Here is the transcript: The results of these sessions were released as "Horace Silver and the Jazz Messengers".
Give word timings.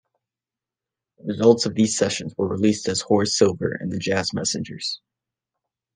The 1.19 1.25
results 1.25 1.67
of 1.67 1.75
these 1.75 1.95
sessions 1.95 2.33
were 2.35 2.47
released 2.47 2.87
as 2.89 3.01
"Horace 3.01 3.37
Silver 3.37 3.77
and 3.79 3.91
the 3.91 3.99
Jazz 3.99 4.33
Messengers". 4.33 4.99